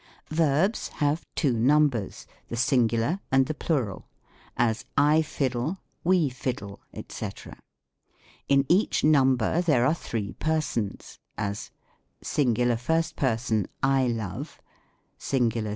[0.31, 4.07] Verbs have two numbers, the Singular and the Plural:
[4.57, 7.27] as," I fiddle, we fiddle, "*&c.
[8.47, 11.69] In' ach number there are three presons; as,
[12.23, 12.77] SINGULAR.
[12.77, 12.77] PLURAL.
[12.77, 14.59] First Person I love
[15.31, 15.67] We love.